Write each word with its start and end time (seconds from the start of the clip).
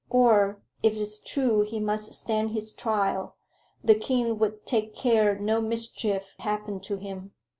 Or 0.09 0.59
if 0.81 0.97
it's 0.97 1.19
true 1.19 1.61
he 1.61 1.79
must 1.79 2.15
stand 2.15 2.49
his 2.49 2.73
trial, 2.73 3.35
the 3.83 3.93
king 3.93 4.41
'ud 4.41 4.65
take 4.65 4.95
care 4.95 5.37
no 5.37 5.61
mischief 5.61 6.35
happened 6.39 6.81
to 6.85 6.97
him. 6.97 7.33